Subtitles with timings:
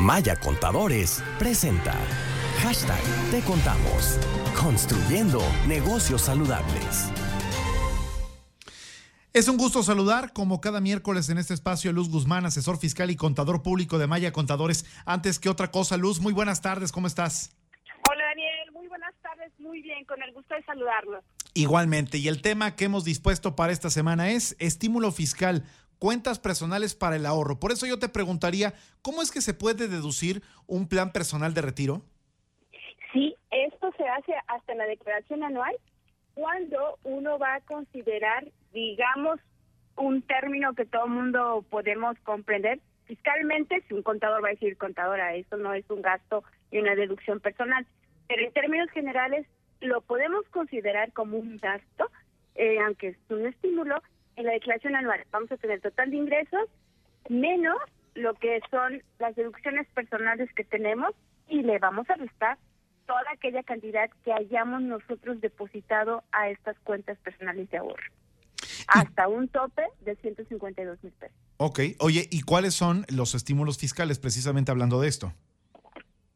[0.00, 1.92] Maya Contadores presenta
[2.62, 4.18] Hashtag Te Contamos.
[4.58, 7.12] Construyendo negocios saludables.
[9.34, 13.16] Es un gusto saludar, como cada miércoles en este espacio, Luz Guzmán, asesor fiscal y
[13.16, 14.86] contador público de Maya Contadores.
[15.04, 17.54] Antes que otra cosa, Luz, muy buenas tardes, ¿cómo estás?
[18.10, 21.22] Hola Daniel, muy buenas tardes, muy bien, con el gusto de saludarlos.
[21.54, 25.64] Igualmente, y el tema que hemos dispuesto para esta semana es estímulo fiscal
[26.00, 27.60] cuentas personales para el ahorro.
[27.60, 31.62] Por eso yo te preguntaría, ¿cómo es que se puede deducir un plan personal de
[31.62, 32.02] retiro?
[33.12, 35.76] Sí, esto se hace hasta la declaración anual
[36.34, 39.38] cuando uno va a considerar, digamos,
[39.96, 42.80] un término que todo el mundo podemos comprender.
[43.04, 46.94] Fiscalmente, si un contador va a decir contadora, eso no es un gasto y una
[46.94, 47.86] deducción personal.
[48.26, 49.46] Pero en términos generales,
[49.80, 52.10] lo podemos considerar como un gasto,
[52.54, 54.02] eh, aunque es un estímulo,
[54.36, 56.68] en la declaración anual vamos a tener total de ingresos
[57.28, 57.76] menos
[58.14, 61.14] lo que son las deducciones personales que tenemos
[61.48, 62.58] y le vamos a restar
[63.06, 68.12] toda aquella cantidad que hayamos nosotros depositado a estas cuentas personales de ahorro.
[68.86, 71.36] Hasta un tope de 152 mil pesos.
[71.56, 75.32] Ok, oye, ¿y cuáles son los estímulos fiscales precisamente hablando de esto?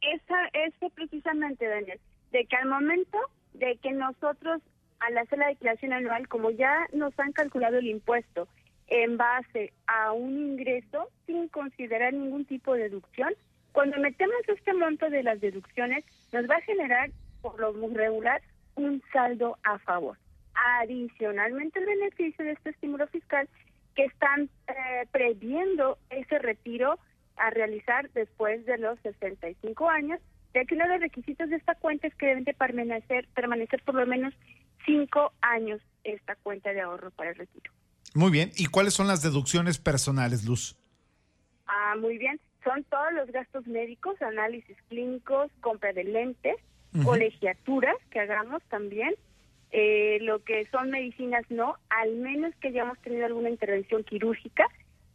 [0.00, 2.00] Esa, eso precisamente, Daniel,
[2.32, 3.18] de que al momento
[3.54, 4.60] de que nosotros
[5.00, 8.46] al hacer la declaración anual, como ya nos han calculado el impuesto
[8.86, 13.34] en base a un ingreso sin considerar ningún tipo de deducción,
[13.72, 17.10] cuando metemos este monto de las deducciones, nos va a generar,
[17.40, 18.42] por lo regular,
[18.76, 20.18] un saldo a favor.
[20.78, 23.48] Adicionalmente, el beneficio de este estímulo fiscal
[23.96, 26.98] que están eh, previendo ese retiro
[27.36, 30.20] a realizar después de los 65 años,
[30.54, 33.82] ya que uno de los requisitos de esta cuenta es que deben de permanecer, permanecer
[33.82, 34.34] por lo menos
[34.84, 37.72] cinco años esta cuenta de ahorro para el retiro.
[38.14, 38.50] Muy bien.
[38.56, 40.76] ¿Y cuáles son las deducciones personales, Luz?
[41.66, 42.40] Ah, muy bien.
[42.64, 46.56] Son todos los gastos médicos, análisis clínicos, compra de lentes,
[47.04, 49.14] colegiaturas que hagamos también.
[49.70, 54.66] Eh, lo que son medicinas no, al menos que hayamos tenido alguna intervención quirúrgica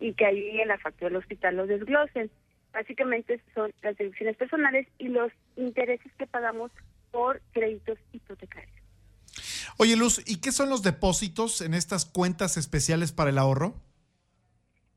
[0.00, 2.30] y que ahí en la factura del hospital lo desglosen.
[2.76, 6.70] Básicamente son las deducciones personales y los intereses que pagamos
[7.10, 8.76] por créditos hipotecarios.
[9.78, 13.72] Oye, Luz, ¿y qué son los depósitos en estas cuentas especiales para el ahorro?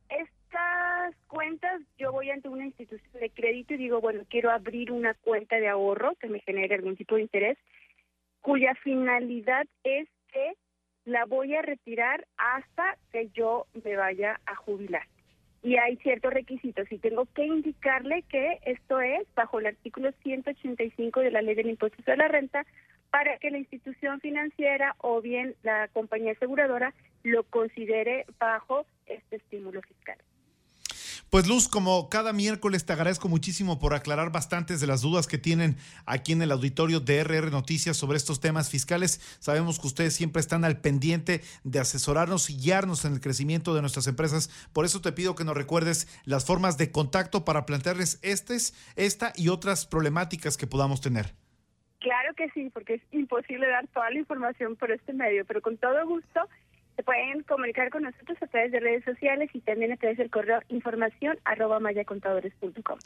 [0.10, 5.14] Estas cuentas, yo voy ante una institución de crédito y digo, bueno, quiero abrir una
[5.14, 7.58] cuenta de ahorro que me genere algún tipo de interés,
[8.42, 10.58] cuya finalidad es que
[11.06, 15.08] la voy a retirar hasta que yo me vaya a jubilar.
[15.62, 21.20] Y hay ciertos requisitos y tengo que indicarle que esto es bajo el artículo 185
[21.20, 22.66] de la Ley del Impuesto sobre la Renta,
[23.10, 26.94] para que la institución financiera o bien la compañía aseguradora
[27.24, 30.18] lo considere bajo este estímulo fiscal.
[31.30, 35.38] Pues Luz, como cada miércoles te agradezco muchísimo por aclarar bastantes de las dudas que
[35.38, 35.76] tienen
[36.08, 39.20] aquí en el auditorio de RR Noticias sobre estos temas fiscales.
[39.40, 43.82] Sabemos que ustedes siempre están al pendiente de asesorarnos y guiarnos en el crecimiento de
[43.82, 44.50] nuestras empresas.
[44.74, 49.32] Por eso te pido que nos recuerdes las formas de contacto para plantearles estes, esta
[49.36, 51.36] y otras problemáticas que podamos tener.
[52.00, 55.78] Claro que sí, porque es imposible dar toda la información por este medio, pero con
[55.78, 56.42] todo gusto
[57.00, 60.30] se pueden comunicar con nosotros a través de redes sociales y también a través del
[60.30, 63.00] correo información arroba mayacontadores.com.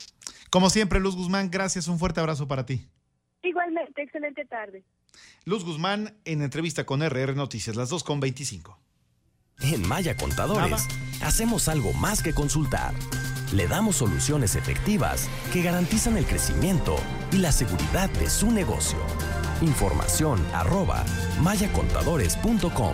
[0.50, 2.88] Como siempre, Luz Guzmán, gracias, un fuerte abrazo para ti.
[3.44, 4.84] Igualmente, excelente tarde.
[5.46, 8.80] Luz Guzmán en entrevista con RR Noticias, las 2 con 25.
[9.62, 10.88] En Maya Contadores
[11.22, 12.96] hacemos algo más que consultar
[13.54, 16.96] le damos soluciones efectivas que garantizan el crecimiento
[17.32, 18.98] y la seguridad de su negocio.
[19.62, 21.06] Información arroba
[21.40, 22.94] mayacontadores.com